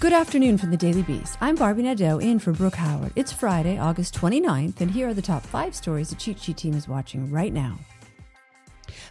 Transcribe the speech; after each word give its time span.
Good 0.00 0.12
afternoon 0.12 0.58
from 0.58 0.70
the 0.70 0.76
Daily 0.76 1.02
Beast. 1.02 1.36
I'm 1.40 1.56
Barbie 1.56 1.82
Nadeau 1.82 2.18
in 2.20 2.38
for 2.38 2.52
Brooke 2.52 2.76
Howard. 2.76 3.10
It's 3.16 3.32
Friday, 3.32 3.78
August 3.78 4.14
29th, 4.14 4.80
and 4.80 4.88
here 4.88 5.08
are 5.08 5.14
the 5.14 5.20
top 5.20 5.42
five 5.42 5.74
stories 5.74 6.10
the 6.10 6.14
Cheat 6.14 6.38
Sheet 6.38 6.56
team 6.56 6.74
is 6.74 6.86
watching 6.86 7.28
right 7.32 7.52
now. 7.52 7.76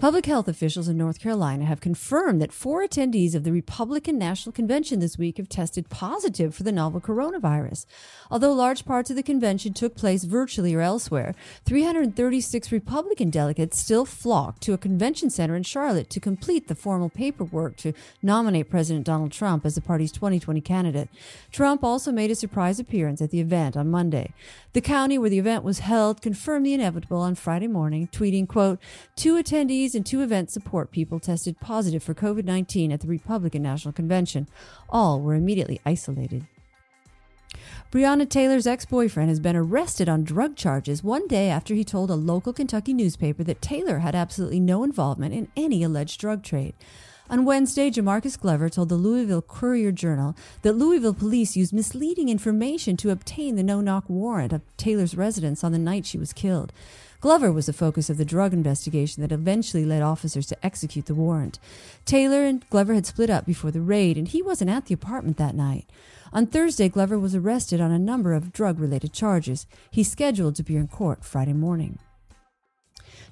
Public 0.00 0.24
health 0.24 0.48
officials 0.48 0.88
in 0.88 0.96
North 0.96 1.20
Carolina 1.20 1.66
have 1.66 1.82
confirmed 1.82 2.40
that 2.40 2.54
four 2.54 2.82
attendees 2.82 3.34
of 3.34 3.44
the 3.44 3.52
Republican 3.52 4.16
National 4.16 4.50
Convention 4.50 4.98
this 4.98 5.18
week 5.18 5.36
have 5.36 5.50
tested 5.50 5.90
positive 5.90 6.54
for 6.54 6.62
the 6.62 6.72
novel 6.72 7.02
coronavirus. 7.02 7.84
Although 8.30 8.54
large 8.54 8.86
parts 8.86 9.10
of 9.10 9.16
the 9.16 9.22
convention 9.22 9.74
took 9.74 9.94
place 9.94 10.24
virtually 10.24 10.74
or 10.74 10.80
elsewhere, 10.80 11.34
336 11.66 12.72
Republican 12.72 13.28
delegates 13.28 13.78
still 13.78 14.06
flocked 14.06 14.62
to 14.62 14.72
a 14.72 14.78
convention 14.78 15.28
center 15.28 15.54
in 15.54 15.64
Charlotte 15.64 16.08
to 16.08 16.18
complete 16.18 16.68
the 16.68 16.74
formal 16.74 17.10
paperwork 17.10 17.76
to 17.76 17.92
nominate 18.22 18.70
President 18.70 19.04
Donald 19.04 19.32
Trump 19.32 19.66
as 19.66 19.74
the 19.74 19.82
party's 19.82 20.12
2020 20.12 20.62
candidate. 20.62 21.10
Trump 21.52 21.84
also 21.84 22.10
made 22.10 22.30
a 22.30 22.34
surprise 22.34 22.80
appearance 22.80 23.20
at 23.20 23.32
the 23.32 23.40
event 23.40 23.76
on 23.76 23.90
Monday. 23.90 24.32
The 24.72 24.80
county 24.80 25.18
where 25.18 25.28
the 25.28 25.38
event 25.38 25.62
was 25.62 25.80
held 25.80 26.22
confirmed 26.22 26.64
the 26.64 26.72
inevitable 26.72 27.18
on 27.18 27.34
Friday 27.34 27.66
morning, 27.66 28.08
tweeting, 28.10 28.48
quote, 28.48 28.78
two 29.14 29.34
attendees 29.34 29.89
and 29.94 30.04
two 30.04 30.22
event 30.22 30.50
support 30.50 30.90
people 30.90 31.20
tested 31.20 31.60
positive 31.60 32.02
for 32.02 32.14
COVID 32.14 32.44
19 32.44 32.92
at 32.92 33.00
the 33.00 33.08
Republican 33.08 33.62
National 33.62 33.92
Convention. 33.92 34.48
All 34.88 35.20
were 35.20 35.34
immediately 35.34 35.80
isolated. 35.84 36.46
Breonna 37.90 38.28
Taylor's 38.28 38.66
ex 38.66 38.86
boyfriend 38.86 39.28
has 39.28 39.40
been 39.40 39.56
arrested 39.56 40.08
on 40.08 40.22
drug 40.22 40.54
charges 40.54 41.02
one 41.02 41.26
day 41.26 41.48
after 41.48 41.74
he 41.74 41.82
told 41.82 42.10
a 42.10 42.14
local 42.14 42.52
Kentucky 42.52 42.94
newspaper 42.94 43.42
that 43.42 43.60
Taylor 43.60 43.98
had 43.98 44.14
absolutely 44.14 44.60
no 44.60 44.84
involvement 44.84 45.34
in 45.34 45.48
any 45.56 45.82
alleged 45.82 46.20
drug 46.20 46.44
trade. 46.44 46.74
On 47.30 47.44
Wednesday, 47.44 47.92
Jamarcus 47.92 48.36
Glover 48.36 48.68
told 48.68 48.88
the 48.88 48.96
Louisville 48.96 49.40
Courier 49.40 49.92
Journal 49.92 50.34
that 50.62 50.72
Louisville 50.72 51.14
police 51.14 51.56
used 51.56 51.72
misleading 51.72 52.28
information 52.28 52.96
to 52.96 53.10
obtain 53.10 53.54
the 53.54 53.62
no 53.62 53.80
knock 53.80 54.02
warrant 54.08 54.52
of 54.52 54.62
Taylor's 54.76 55.16
residence 55.16 55.62
on 55.62 55.70
the 55.70 55.78
night 55.78 56.04
she 56.04 56.18
was 56.18 56.32
killed. 56.32 56.72
Glover 57.20 57.52
was 57.52 57.66
the 57.66 57.72
focus 57.72 58.10
of 58.10 58.16
the 58.16 58.24
drug 58.24 58.52
investigation 58.52 59.22
that 59.22 59.30
eventually 59.30 59.84
led 59.84 60.02
officers 60.02 60.44
to 60.46 60.66
execute 60.66 61.06
the 61.06 61.14
warrant. 61.14 61.60
Taylor 62.04 62.42
and 62.42 62.68
Glover 62.68 62.94
had 62.94 63.06
split 63.06 63.30
up 63.30 63.46
before 63.46 63.70
the 63.70 63.80
raid, 63.80 64.18
and 64.18 64.26
he 64.26 64.42
wasn't 64.42 64.70
at 64.70 64.86
the 64.86 64.94
apartment 64.94 65.36
that 65.36 65.54
night. 65.54 65.88
On 66.32 66.48
Thursday, 66.48 66.88
Glover 66.88 67.16
was 67.16 67.36
arrested 67.36 67.80
on 67.80 67.92
a 67.92 67.98
number 68.00 68.34
of 68.34 68.52
drug 68.52 68.80
related 68.80 69.12
charges. 69.12 69.66
He's 69.88 70.10
scheduled 70.10 70.56
to 70.56 70.62
appear 70.62 70.80
in 70.80 70.88
court 70.88 71.24
Friday 71.24 71.52
morning. 71.52 72.00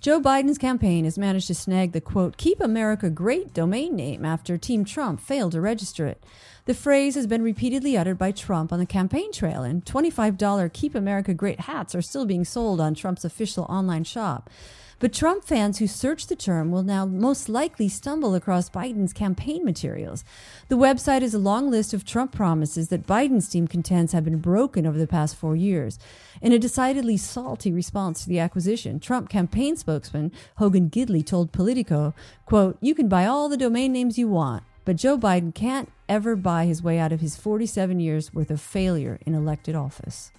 Joe 0.00 0.20
Biden's 0.20 0.58
campaign 0.58 1.04
has 1.04 1.18
managed 1.18 1.46
to 1.48 1.54
snag 1.54 1.92
the 1.92 2.00
quote, 2.00 2.36
Keep 2.36 2.60
America 2.60 3.10
Great 3.10 3.52
domain 3.52 3.96
name 3.96 4.24
after 4.24 4.56
Team 4.56 4.84
Trump 4.84 5.20
failed 5.20 5.52
to 5.52 5.60
register 5.60 6.06
it. 6.06 6.22
The 6.66 6.74
phrase 6.74 7.14
has 7.14 7.26
been 7.26 7.42
repeatedly 7.42 7.96
uttered 7.96 8.18
by 8.18 8.32
Trump 8.32 8.72
on 8.72 8.78
the 8.78 8.86
campaign 8.86 9.32
trail, 9.32 9.62
and 9.62 9.84
$25 9.84 10.72
Keep 10.72 10.94
America 10.94 11.32
Great 11.32 11.60
hats 11.60 11.94
are 11.94 12.02
still 12.02 12.26
being 12.26 12.44
sold 12.44 12.80
on 12.80 12.94
Trump's 12.94 13.24
official 13.24 13.64
online 13.64 14.04
shop. 14.04 14.50
But 14.98 15.12
Trump 15.12 15.44
fans 15.44 15.76
who 15.78 15.86
search 15.86 16.26
the 16.26 16.34
term 16.34 16.70
will 16.70 16.82
now 16.82 17.04
most 17.04 17.50
likely 17.50 17.86
stumble 17.86 18.34
across 18.34 18.70
Biden's 18.70 19.12
campaign 19.12 19.62
materials. 19.62 20.24
The 20.68 20.78
website 20.78 21.20
is 21.20 21.34
a 21.34 21.38
long 21.38 21.70
list 21.70 21.92
of 21.92 22.06
Trump 22.06 22.32
promises 22.32 22.88
that 22.88 23.06
Biden's 23.06 23.46
team 23.46 23.68
contends 23.68 24.12
have 24.12 24.24
been 24.24 24.38
broken 24.38 24.86
over 24.86 24.96
the 24.96 25.06
past 25.06 25.36
four 25.36 25.54
years. 25.54 25.98
In 26.40 26.52
a 26.52 26.58
decidedly 26.58 27.18
salty 27.18 27.72
response 27.72 28.22
to 28.22 28.28
the 28.30 28.38
acquisition, 28.38 28.98
Trump 28.98 29.28
campaign 29.28 29.76
spokesman 29.76 30.32
Hogan 30.56 30.88
Gidley 30.88 31.24
told 31.24 31.52
Politico, 31.52 32.14
quote, 32.46 32.78
You 32.80 32.94
can 32.94 33.08
buy 33.08 33.26
all 33.26 33.50
the 33.50 33.58
domain 33.58 33.92
names 33.92 34.18
you 34.18 34.28
want, 34.28 34.64
but 34.86 34.96
Joe 34.96 35.18
Biden 35.18 35.54
can't 35.54 35.92
ever 36.08 36.36
buy 36.36 36.64
his 36.64 36.82
way 36.82 36.98
out 36.98 37.12
of 37.12 37.20
his 37.20 37.36
47 37.36 38.00
years 38.00 38.32
worth 38.32 38.50
of 38.50 38.62
failure 38.62 39.18
in 39.26 39.34
elected 39.34 39.74
office. 39.74 40.32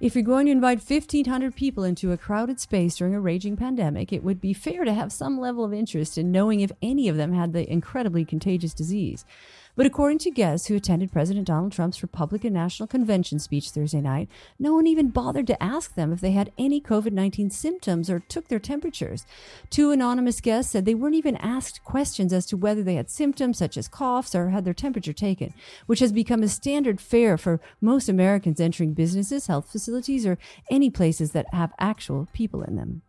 If 0.00 0.14
you're 0.14 0.24
going 0.24 0.46
to 0.46 0.52
invite 0.52 0.80
1,500 0.82 1.54
people 1.54 1.84
into 1.84 2.10
a 2.10 2.16
crowded 2.16 2.58
space 2.58 2.96
during 2.96 3.14
a 3.14 3.20
raging 3.20 3.58
pandemic, 3.58 4.14
it 4.14 4.24
would 4.24 4.40
be 4.40 4.54
fair 4.54 4.84
to 4.84 4.94
have 4.94 5.12
some 5.12 5.38
level 5.38 5.62
of 5.62 5.74
interest 5.74 6.16
in 6.16 6.32
knowing 6.32 6.60
if 6.60 6.72
any 6.80 7.06
of 7.10 7.18
them 7.18 7.34
had 7.34 7.52
the 7.52 7.70
incredibly 7.70 8.24
contagious 8.24 8.72
disease. 8.72 9.26
But 9.76 9.86
according 9.86 10.18
to 10.18 10.30
guests 10.30 10.66
who 10.66 10.76
attended 10.76 11.12
President 11.12 11.46
Donald 11.46 11.72
Trump's 11.72 12.02
Republican 12.02 12.52
National 12.52 12.86
Convention 12.86 13.38
speech 13.38 13.70
Thursday 13.70 14.00
night, 14.00 14.28
no 14.58 14.74
one 14.74 14.86
even 14.86 15.08
bothered 15.08 15.46
to 15.46 15.62
ask 15.62 15.94
them 15.94 16.12
if 16.12 16.20
they 16.20 16.32
had 16.32 16.52
any 16.58 16.80
COVID 16.80 17.12
19 17.12 17.50
symptoms 17.50 18.10
or 18.10 18.20
took 18.20 18.48
their 18.48 18.58
temperatures. 18.58 19.24
Two 19.70 19.90
anonymous 19.90 20.40
guests 20.40 20.72
said 20.72 20.84
they 20.84 20.94
weren't 20.94 21.14
even 21.14 21.36
asked 21.36 21.84
questions 21.84 22.32
as 22.32 22.46
to 22.46 22.56
whether 22.56 22.82
they 22.82 22.96
had 22.96 23.10
symptoms 23.10 23.58
such 23.58 23.76
as 23.76 23.88
coughs 23.88 24.34
or 24.34 24.50
had 24.50 24.64
their 24.64 24.74
temperature 24.74 25.12
taken, 25.12 25.54
which 25.86 26.00
has 26.00 26.12
become 26.12 26.42
a 26.42 26.48
standard 26.48 27.00
fare 27.00 27.38
for 27.38 27.60
most 27.80 28.08
Americans 28.08 28.60
entering 28.60 28.92
businesses, 28.92 29.46
health 29.46 29.70
facilities, 29.70 30.26
or 30.26 30.38
any 30.70 30.90
places 30.90 31.32
that 31.32 31.46
have 31.54 31.72
actual 31.78 32.28
people 32.32 32.62
in 32.62 32.76
them. 32.76 33.02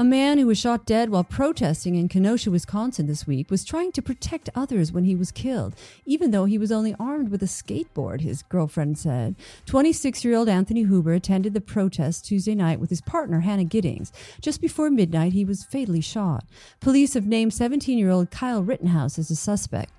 A 0.00 0.04
man 0.04 0.38
who 0.38 0.46
was 0.46 0.58
shot 0.58 0.86
dead 0.86 1.10
while 1.10 1.24
protesting 1.24 1.96
in 1.96 2.06
Kenosha, 2.06 2.52
Wisconsin 2.52 3.08
this 3.08 3.26
week 3.26 3.50
was 3.50 3.64
trying 3.64 3.90
to 3.90 4.00
protect 4.00 4.48
others 4.54 4.92
when 4.92 5.02
he 5.02 5.16
was 5.16 5.32
killed, 5.32 5.74
even 6.06 6.30
though 6.30 6.44
he 6.44 6.56
was 6.56 6.70
only 6.70 6.94
armed 7.00 7.30
with 7.30 7.42
a 7.42 7.46
skateboard, 7.46 8.20
his 8.20 8.44
girlfriend 8.44 8.96
said. 8.96 9.34
26 9.66 10.24
year 10.24 10.36
old 10.36 10.48
Anthony 10.48 10.84
Huber 10.84 11.14
attended 11.14 11.52
the 11.52 11.60
protest 11.60 12.24
Tuesday 12.24 12.54
night 12.54 12.78
with 12.78 12.90
his 12.90 13.00
partner, 13.00 13.40
Hannah 13.40 13.64
Gittings. 13.64 14.12
Just 14.40 14.60
before 14.60 14.88
midnight, 14.88 15.32
he 15.32 15.44
was 15.44 15.64
fatally 15.64 16.00
shot. 16.00 16.44
Police 16.78 17.14
have 17.14 17.26
named 17.26 17.52
17 17.52 17.98
year 17.98 18.10
old 18.10 18.30
Kyle 18.30 18.62
Rittenhouse 18.62 19.18
as 19.18 19.32
a 19.32 19.36
suspect. 19.36 19.92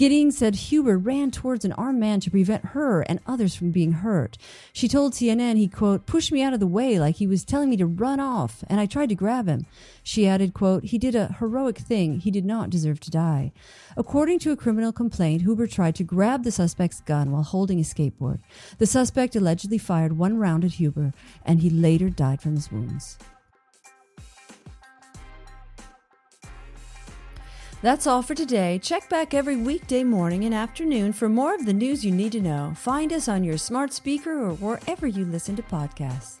Gittings 0.00 0.38
said 0.38 0.54
Huber 0.54 0.96
ran 0.96 1.30
towards 1.30 1.66
an 1.66 1.72
armed 1.72 2.00
man 2.00 2.20
to 2.20 2.30
prevent 2.30 2.66
her 2.66 3.02
and 3.02 3.20
others 3.26 3.54
from 3.54 3.70
being 3.70 3.92
hurt. 3.92 4.38
She 4.72 4.88
told 4.88 5.12
CNN 5.12 5.58
he, 5.58 5.68
quote, 5.68 6.06
pushed 6.06 6.32
me 6.32 6.40
out 6.40 6.54
of 6.54 6.60
the 6.60 6.66
way 6.66 6.98
like 6.98 7.16
he 7.16 7.26
was 7.26 7.44
telling 7.44 7.68
me 7.68 7.76
to 7.76 7.84
run 7.84 8.18
off, 8.18 8.64
and 8.68 8.80
I 8.80 8.86
tried 8.86 9.10
to 9.10 9.14
grab 9.14 9.39
him. 9.46 9.66
She 10.02 10.26
added, 10.26 10.54
quote, 10.54 10.84
he 10.84 10.98
did 10.98 11.14
a 11.14 11.34
heroic 11.38 11.78
thing. 11.78 12.20
He 12.20 12.30
did 12.30 12.44
not 12.44 12.70
deserve 12.70 13.00
to 13.00 13.10
die. 13.10 13.52
According 13.96 14.38
to 14.40 14.52
a 14.52 14.56
criminal 14.56 14.92
complaint, 14.92 15.42
Huber 15.42 15.66
tried 15.66 15.94
to 15.96 16.04
grab 16.04 16.44
the 16.44 16.50
suspect's 16.50 17.00
gun 17.00 17.30
while 17.30 17.42
holding 17.42 17.78
a 17.78 17.82
skateboard. 17.82 18.40
The 18.78 18.86
suspect 18.86 19.36
allegedly 19.36 19.78
fired 19.78 20.16
one 20.18 20.38
round 20.38 20.64
at 20.64 20.72
Huber, 20.72 21.12
and 21.44 21.60
he 21.60 21.70
later 21.70 22.10
died 22.10 22.40
from 22.40 22.54
his 22.54 22.70
wounds. 22.70 23.18
That's 27.82 28.06
all 28.06 28.20
for 28.20 28.34
today. 28.34 28.78
Check 28.78 29.08
back 29.08 29.32
every 29.32 29.56
weekday 29.56 30.04
morning 30.04 30.44
and 30.44 30.54
afternoon 30.54 31.14
for 31.14 31.30
more 31.30 31.54
of 31.54 31.64
the 31.64 31.72
news 31.72 32.04
you 32.04 32.12
need 32.12 32.32
to 32.32 32.42
know. 32.42 32.74
Find 32.76 33.10
us 33.10 33.26
on 33.26 33.42
your 33.42 33.56
smart 33.56 33.94
speaker 33.94 34.38
or 34.38 34.52
wherever 34.52 35.06
you 35.06 35.24
listen 35.24 35.56
to 35.56 35.62
podcasts. 35.62 36.40